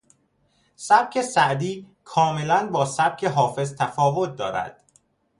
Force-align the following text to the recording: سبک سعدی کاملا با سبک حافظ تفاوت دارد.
سبک 0.75 1.21
سعدی 1.21 1.87
کاملا 2.03 2.67
با 2.69 2.85
سبک 2.85 3.23
حافظ 3.23 3.73
تفاوت 3.75 4.35
دارد. 4.35 4.83